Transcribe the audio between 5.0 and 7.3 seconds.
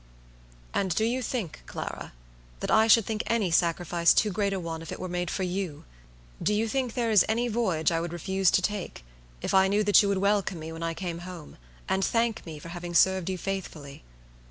made for you? Do you think there is